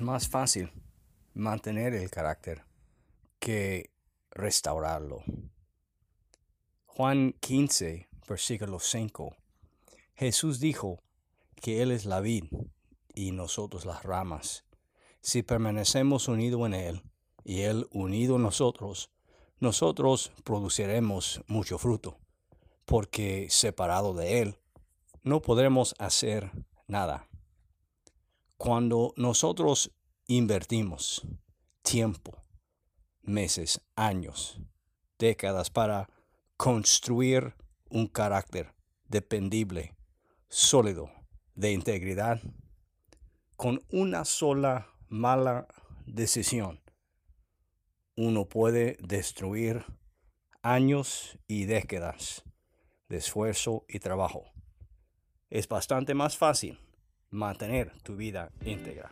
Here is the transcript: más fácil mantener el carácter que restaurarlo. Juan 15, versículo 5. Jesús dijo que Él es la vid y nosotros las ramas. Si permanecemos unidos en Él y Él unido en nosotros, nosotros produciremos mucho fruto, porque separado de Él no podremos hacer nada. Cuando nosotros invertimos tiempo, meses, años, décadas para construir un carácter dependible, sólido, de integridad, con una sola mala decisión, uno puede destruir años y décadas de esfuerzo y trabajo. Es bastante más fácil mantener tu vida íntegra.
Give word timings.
más 0.00 0.28
fácil 0.28 0.72
mantener 1.34 1.94
el 1.94 2.10
carácter 2.10 2.64
que 3.38 3.90
restaurarlo. 4.30 5.22
Juan 6.86 7.34
15, 7.40 8.08
versículo 8.28 8.80
5. 8.80 9.36
Jesús 10.14 10.58
dijo 10.58 11.00
que 11.54 11.82
Él 11.82 11.92
es 11.92 12.06
la 12.06 12.20
vid 12.20 12.44
y 13.14 13.30
nosotros 13.30 13.84
las 13.84 14.02
ramas. 14.02 14.64
Si 15.20 15.42
permanecemos 15.42 16.26
unidos 16.26 16.66
en 16.66 16.74
Él 16.74 17.02
y 17.44 17.60
Él 17.60 17.86
unido 17.92 18.36
en 18.36 18.42
nosotros, 18.42 19.10
nosotros 19.60 20.32
produciremos 20.44 21.42
mucho 21.46 21.78
fruto, 21.78 22.18
porque 22.84 23.46
separado 23.48 24.12
de 24.14 24.40
Él 24.40 24.58
no 25.22 25.40
podremos 25.40 25.94
hacer 25.98 26.50
nada. 26.88 27.28
Cuando 28.58 29.14
nosotros 29.16 29.92
invertimos 30.26 31.24
tiempo, 31.82 32.42
meses, 33.22 33.80
años, 33.94 34.60
décadas 35.16 35.70
para 35.70 36.10
construir 36.56 37.54
un 37.88 38.08
carácter 38.08 38.74
dependible, 39.06 39.94
sólido, 40.48 41.08
de 41.54 41.70
integridad, 41.70 42.42
con 43.54 43.80
una 43.92 44.24
sola 44.24 44.88
mala 45.06 45.68
decisión, 46.04 46.80
uno 48.16 48.48
puede 48.48 48.96
destruir 48.98 49.84
años 50.62 51.38
y 51.46 51.66
décadas 51.66 52.42
de 53.08 53.18
esfuerzo 53.18 53.84
y 53.88 54.00
trabajo. 54.00 54.46
Es 55.48 55.68
bastante 55.68 56.12
más 56.14 56.36
fácil 56.36 56.80
mantener 57.30 57.92
tu 58.02 58.16
vida 58.16 58.50
íntegra. 58.64 59.10